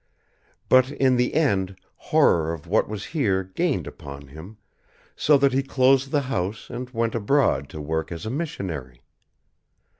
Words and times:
But 0.67 0.89
in 0.89 1.15
the 1.17 1.35
end 1.35 1.75
horror 1.95 2.51
of 2.53 2.65
what 2.65 2.89
was 2.89 3.05
here 3.05 3.43
gained 3.43 3.85
upon 3.85 4.29
him 4.29 4.57
so 5.15 5.37
that 5.37 5.53
he 5.53 5.61
closed 5.61 6.09
the 6.09 6.21
house 6.21 6.71
and 6.71 6.89
went 6.89 7.13
abroad 7.13 7.69
to 7.69 7.79
work 7.79 8.11
as 8.11 8.25
a 8.25 8.31
missionary. 8.31 9.03